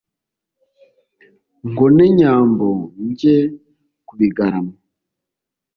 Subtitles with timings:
[1.69, 2.69] Ngo nte Nyambo
[3.07, 3.35] njye
[4.05, 4.75] ku Bigarama,